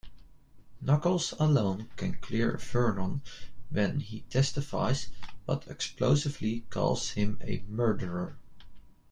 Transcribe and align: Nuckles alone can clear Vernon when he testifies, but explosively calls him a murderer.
Nuckles 0.83 1.31
alone 1.39 1.87
can 1.95 2.13
clear 2.15 2.57
Vernon 2.57 3.21
when 3.69 3.99
he 3.99 4.21
testifies, 4.31 5.09
but 5.45 5.67
explosively 5.67 6.61
calls 6.71 7.11
him 7.11 7.37
a 7.43 7.63
murderer. 7.67 8.35